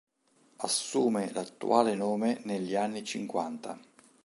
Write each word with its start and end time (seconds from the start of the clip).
Assume 0.61 1.31
l'attuale 1.31 1.93
nome 1.93 2.41
negli 2.45 2.73
anni 2.73 3.03
Cinquanta. 3.03 3.79